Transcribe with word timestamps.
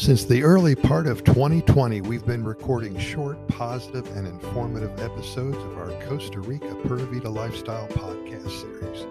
Since 0.00 0.24
the 0.24 0.42
early 0.42 0.74
part 0.74 1.06
of 1.06 1.22
2020, 1.24 2.00
we've 2.00 2.24
been 2.24 2.42
recording 2.42 2.98
short, 2.98 3.36
positive, 3.48 4.06
and 4.16 4.26
informative 4.26 4.98
episodes 4.98 5.58
of 5.58 5.76
our 5.76 5.90
Costa 6.06 6.40
Rica 6.40 6.74
Pura 6.76 7.04
Vida 7.04 7.28
Lifestyle 7.28 7.86
podcast 7.88 8.50
series. 8.50 9.06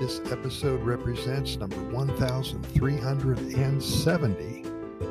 This 0.00 0.20
episode 0.32 0.80
represents 0.80 1.56
number 1.56 1.80
1370. 1.92 4.64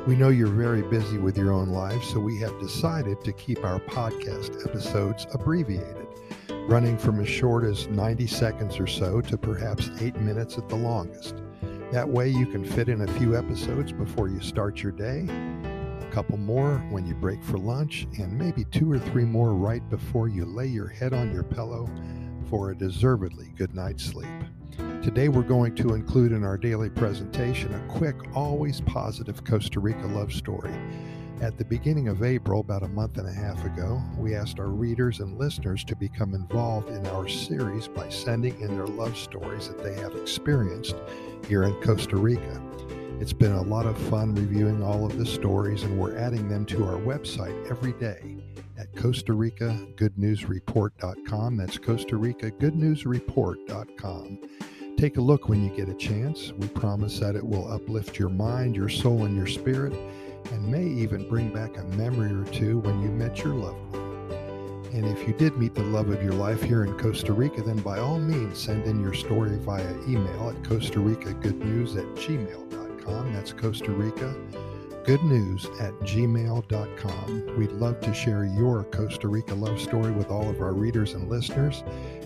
We 0.06 0.14
know 0.14 0.28
you're 0.28 0.48
very 0.48 0.82
busy 0.82 1.16
with 1.16 1.38
your 1.38 1.52
own 1.52 1.70
lives, 1.70 2.06
so 2.06 2.20
we 2.20 2.38
have 2.40 2.60
decided 2.60 3.24
to 3.24 3.32
keep 3.32 3.64
our 3.64 3.80
podcast 3.80 4.62
episodes 4.68 5.26
abbreviated, 5.32 6.06
running 6.68 6.98
from 6.98 7.18
as 7.20 7.30
short 7.30 7.64
as 7.64 7.88
90 7.88 8.26
seconds 8.26 8.78
or 8.78 8.86
so 8.86 9.22
to 9.22 9.38
perhaps 9.38 9.88
8 10.02 10.16
minutes 10.16 10.58
at 10.58 10.68
the 10.68 10.76
longest. 10.76 11.36
That 11.94 12.08
way, 12.08 12.28
you 12.28 12.44
can 12.46 12.64
fit 12.64 12.88
in 12.88 13.02
a 13.02 13.12
few 13.20 13.36
episodes 13.36 13.92
before 13.92 14.28
you 14.28 14.40
start 14.40 14.82
your 14.82 14.90
day, 14.90 15.28
a 15.28 16.08
couple 16.10 16.36
more 16.36 16.78
when 16.90 17.06
you 17.06 17.14
break 17.14 17.40
for 17.40 17.56
lunch, 17.56 18.08
and 18.18 18.36
maybe 18.36 18.64
two 18.64 18.90
or 18.90 18.98
three 18.98 19.22
more 19.22 19.54
right 19.54 19.88
before 19.90 20.26
you 20.26 20.44
lay 20.44 20.66
your 20.66 20.88
head 20.88 21.12
on 21.14 21.32
your 21.32 21.44
pillow 21.44 21.88
for 22.50 22.72
a 22.72 22.76
deservedly 22.76 23.52
good 23.56 23.76
night's 23.76 24.02
sleep. 24.02 24.26
Today, 25.04 25.28
we're 25.28 25.42
going 25.42 25.76
to 25.76 25.94
include 25.94 26.32
in 26.32 26.42
our 26.42 26.58
daily 26.58 26.90
presentation 26.90 27.72
a 27.72 27.86
quick, 27.86 28.16
always 28.34 28.80
positive 28.80 29.44
Costa 29.44 29.78
Rica 29.78 30.08
love 30.08 30.32
story. 30.32 30.74
At 31.40 31.58
the 31.58 31.64
beginning 31.64 32.08
of 32.08 32.22
April, 32.22 32.60
about 32.60 32.84
a 32.84 32.88
month 32.88 33.18
and 33.18 33.28
a 33.28 33.32
half 33.32 33.64
ago, 33.64 34.00
we 34.16 34.34
asked 34.34 34.58
our 34.58 34.68
readers 34.68 35.20
and 35.20 35.38
listeners 35.38 35.84
to 35.84 35.96
become 35.96 36.32
involved 36.32 36.88
in 36.88 37.06
our 37.08 37.28
series 37.28 37.88
by 37.88 38.08
sending 38.08 38.58
in 38.60 38.76
their 38.76 38.86
love 38.86 39.16
stories 39.16 39.68
that 39.68 39.82
they 39.82 39.94
have 39.94 40.14
experienced 40.14 40.94
here 41.46 41.64
in 41.64 41.74
Costa 41.82 42.16
Rica. 42.16 42.62
It's 43.20 43.32
been 43.32 43.52
a 43.52 43.62
lot 43.62 43.84
of 43.84 43.98
fun 44.08 44.34
reviewing 44.34 44.82
all 44.82 45.04
of 45.04 45.18
the 45.18 45.26
stories, 45.26 45.82
and 45.82 45.98
we're 45.98 46.16
adding 46.16 46.48
them 46.48 46.64
to 46.66 46.84
our 46.84 46.98
website 47.00 47.70
every 47.70 47.92
day 47.92 48.36
at 48.78 48.94
Costa 48.96 49.32
Rica 49.32 49.78
Good 49.96 50.16
News 50.16 50.48
Report.com. 50.48 51.56
That's 51.56 51.78
Costa 51.78 52.16
Rica 52.16 52.50
Good 52.50 52.74
News 52.74 53.06
Report.com. 53.06 54.38
Take 54.96 55.16
a 55.16 55.20
look 55.20 55.48
when 55.48 55.62
you 55.62 55.76
get 55.76 55.88
a 55.88 55.94
chance. 55.94 56.52
We 56.52 56.68
promise 56.68 57.18
that 57.18 57.36
it 57.36 57.44
will 57.44 57.70
uplift 57.70 58.18
your 58.18 58.30
mind, 58.30 58.76
your 58.76 58.88
soul, 58.88 59.24
and 59.24 59.36
your 59.36 59.46
spirit, 59.46 59.92
and 60.52 60.66
may 60.66 60.84
even 60.84 61.28
bring 61.28 61.52
back 61.52 61.76
a 61.76 61.84
memory 61.96 62.32
or 62.32 62.44
two 62.52 62.78
when 62.78 63.00
you 63.02 63.08
met 63.08 63.38
your 63.38 63.54
loved 63.54 63.92
one. 63.92 64.04
And 64.94 65.06
if 65.06 65.26
you 65.26 65.34
did 65.34 65.56
meet 65.56 65.74
the 65.74 65.82
love 65.82 66.08
of 66.10 66.22
your 66.22 66.34
life 66.34 66.62
here 66.62 66.84
in 66.84 66.96
Costa 66.96 67.32
Rica, 67.32 67.62
then 67.62 67.80
by 67.80 67.98
all 67.98 68.20
means 68.20 68.58
send 68.58 68.84
in 68.84 69.00
your 69.00 69.12
story 69.12 69.58
via 69.58 69.92
email 70.06 70.50
at 70.50 70.62
Costa 70.62 71.00
Rica 71.00 71.34
Good 71.34 71.58
News 71.64 71.96
at 71.96 72.06
gmail.com. 72.14 73.32
That's 73.32 73.52
Costa 73.52 73.90
Rica 73.90 74.36
Good 75.04 75.22
News 75.24 75.66
at 75.80 75.92
gmail.com. 76.00 77.56
We'd 77.58 77.72
love 77.72 78.00
to 78.02 78.14
share 78.14 78.44
your 78.44 78.84
Costa 78.84 79.26
Rica 79.26 79.54
love 79.54 79.80
story 79.80 80.12
with 80.12 80.30
all 80.30 80.48
of 80.48 80.60
our 80.60 80.72
readers 80.72 81.14
and 81.14 81.28
listeners. 81.28 81.82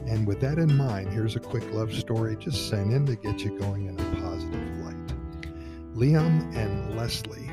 And 0.06 0.27
with 0.27 0.41
that 0.41 0.58
in 0.58 0.77
mind, 0.77 1.08
here's 1.08 1.36
a 1.36 1.41
quick 1.41 1.64
love 1.72 1.92
story 1.94 2.36
just 2.36 2.69
sent 2.69 2.92
in 2.92 3.06
to 3.06 3.16
get 3.16 3.41
you 3.41 3.58
going 3.58 3.86
in 3.86 3.98
a 3.98 4.20
positive 4.20 4.78
light. 4.84 4.96
Liam 5.96 6.55
and 6.55 6.96
Leslie 6.96 7.50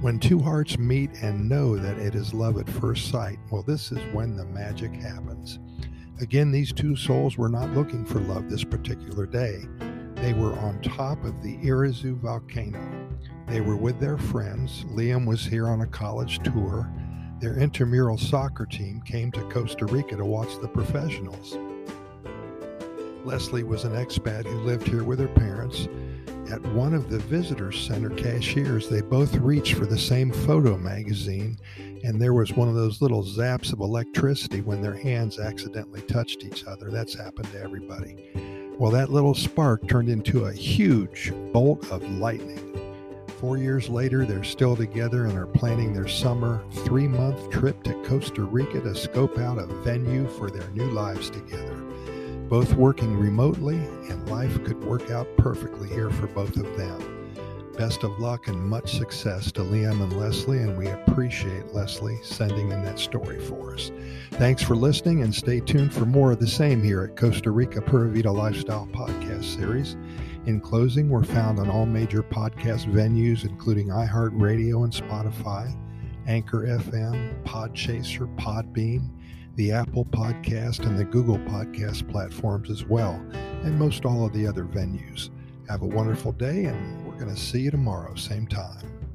when 0.00 0.18
two 0.18 0.38
hearts 0.38 0.78
meet 0.78 1.10
and 1.20 1.48
know 1.48 1.76
that 1.76 1.98
it 1.98 2.14
is 2.14 2.32
love 2.32 2.58
at 2.58 2.68
first 2.68 3.10
sight, 3.10 3.38
well, 3.50 3.62
this 3.62 3.92
is 3.92 3.98
when 4.14 4.34
the 4.34 4.46
magic 4.46 4.94
happens. 4.94 5.58
Again, 6.20 6.50
these 6.50 6.72
two 6.72 6.96
souls 6.96 7.36
were 7.36 7.50
not 7.50 7.74
looking 7.74 8.06
for 8.06 8.20
love 8.20 8.48
this 8.48 8.64
particular 8.64 9.26
day. 9.26 9.64
They 10.16 10.32
were 10.32 10.54
on 10.60 10.80
top 10.80 11.22
of 11.24 11.42
the 11.42 11.56
Irazu 11.58 12.16
volcano. 12.16 12.80
They 13.46 13.60
were 13.60 13.76
with 13.76 14.00
their 14.00 14.16
friends. 14.16 14.84
Liam 14.88 15.26
was 15.26 15.44
here 15.44 15.68
on 15.68 15.82
a 15.82 15.86
college 15.86 16.38
tour. 16.44 16.90
Their 17.38 17.58
intramural 17.58 18.18
soccer 18.18 18.66
team 18.66 19.02
came 19.02 19.30
to 19.32 19.48
Costa 19.48 19.84
Rica 19.86 20.16
to 20.16 20.24
watch 20.24 20.60
the 20.60 20.68
professionals. 20.68 21.58
Leslie 23.24 23.64
was 23.64 23.84
an 23.84 23.92
expat 23.92 24.46
who 24.46 24.60
lived 24.60 24.86
here 24.86 25.04
with 25.04 25.18
her 25.18 25.28
parents 25.28 25.88
at 26.50 26.60
one 26.72 26.94
of 26.94 27.08
the 27.08 27.18
visitor 27.18 27.70
center 27.70 28.10
cashiers, 28.10 28.88
they 28.88 29.00
both 29.00 29.34
reached 29.36 29.74
for 29.74 29.86
the 29.86 29.98
same 29.98 30.32
photo 30.32 30.76
magazine, 30.76 31.58
and 32.02 32.20
there 32.20 32.34
was 32.34 32.52
one 32.52 32.68
of 32.68 32.74
those 32.74 33.00
little 33.00 33.22
zaps 33.22 33.72
of 33.72 33.80
electricity 33.80 34.60
when 34.60 34.82
their 34.82 34.94
hands 34.94 35.38
accidentally 35.38 36.02
touched 36.02 36.44
each 36.44 36.64
other. 36.66 36.90
That's 36.90 37.14
happened 37.14 37.52
to 37.52 37.62
everybody. 37.62 38.30
Well, 38.78 38.90
that 38.92 39.10
little 39.10 39.34
spark 39.34 39.86
turned 39.88 40.08
into 40.08 40.46
a 40.46 40.52
huge 40.52 41.32
bolt 41.52 41.90
of 41.90 42.02
lightning. 42.02 42.66
Four 43.38 43.56
years 43.56 43.88
later, 43.88 44.26
they're 44.26 44.44
still 44.44 44.74
together 44.74 45.26
and 45.26 45.38
are 45.38 45.46
planning 45.46 45.92
their 45.92 46.08
summer 46.08 46.62
three 46.72 47.08
month 47.08 47.50
trip 47.50 47.82
to 47.84 47.94
Costa 48.04 48.42
Rica 48.42 48.80
to 48.80 48.94
scope 48.94 49.38
out 49.38 49.58
a 49.58 49.66
venue 49.66 50.26
for 50.28 50.50
their 50.50 50.68
new 50.70 50.90
lives 50.90 51.30
together 51.30 51.80
both 52.50 52.74
working 52.74 53.16
remotely, 53.16 53.76
and 53.76 54.28
life 54.28 54.62
could 54.64 54.82
work 54.82 55.08
out 55.12 55.28
perfectly 55.36 55.88
here 55.88 56.10
for 56.10 56.26
both 56.26 56.56
of 56.56 56.76
them. 56.76 57.32
Best 57.78 58.02
of 58.02 58.18
luck 58.18 58.48
and 58.48 58.60
much 58.60 58.98
success 58.98 59.52
to 59.52 59.60
Liam 59.60 60.02
and 60.02 60.18
Leslie, 60.18 60.58
and 60.58 60.76
we 60.76 60.88
appreciate 60.88 61.72
Leslie 61.72 62.18
sending 62.24 62.72
in 62.72 62.82
that 62.82 62.98
story 62.98 63.38
for 63.38 63.74
us. 63.74 63.92
Thanks 64.32 64.64
for 64.64 64.74
listening, 64.74 65.22
and 65.22 65.32
stay 65.32 65.60
tuned 65.60 65.94
for 65.94 66.04
more 66.04 66.32
of 66.32 66.40
the 66.40 66.48
same 66.48 66.82
here 66.82 67.04
at 67.04 67.16
Costa 67.16 67.52
Rica 67.52 67.80
Pura 67.80 68.08
Vida 68.08 68.32
Lifestyle 68.32 68.88
Podcast 68.92 69.44
Series. 69.44 69.96
In 70.46 70.60
closing, 70.60 71.08
we're 71.08 71.22
found 71.22 71.60
on 71.60 71.70
all 71.70 71.86
major 71.86 72.24
podcast 72.24 72.92
venues, 72.92 73.44
including 73.44 73.90
iHeartRadio 73.90 74.82
and 74.82 74.92
Spotify, 74.92 75.72
Anchor 76.26 76.66
FM, 76.66 77.44
Podchaser, 77.44 78.34
Podbean 78.34 79.08
the 79.56 79.72
Apple 79.72 80.04
Podcast 80.04 80.86
and 80.86 80.98
the 80.98 81.04
Google 81.04 81.38
Podcast 81.38 82.08
platforms 82.10 82.70
as 82.70 82.84
well, 82.84 83.14
and 83.62 83.78
most 83.78 84.04
all 84.04 84.24
of 84.24 84.32
the 84.32 84.46
other 84.46 84.64
venues. 84.64 85.30
Have 85.68 85.82
a 85.82 85.86
wonderful 85.86 86.32
day, 86.32 86.64
and 86.64 87.06
we're 87.06 87.18
going 87.18 87.34
to 87.34 87.40
see 87.40 87.60
you 87.60 87.70
tomorrow, 87.70 88.14
same 88.14 88.46
time. 88.46 89.09